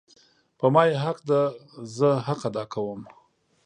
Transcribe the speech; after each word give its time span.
په 0.57 0.65
ما 0.73 0.83
یی 0.87 0.95
حق 1.03 1.17
ده 1.29 1.41
زه 1.95 2.09
حق 2.27 2.41
ادا 2.49 2.63
کوم 2.73 3.01